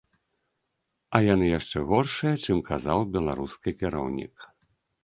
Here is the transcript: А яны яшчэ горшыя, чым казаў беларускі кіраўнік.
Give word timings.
А 1.19 1.21
яны 1.33 1.45
яшчэ 1.59 1.77
горшыя, 1.91 2.33
чым 2.47 2.57
казаў 2.71 2.99
беларускі 3.19 3.77
кіраўнік. 3.81 4.35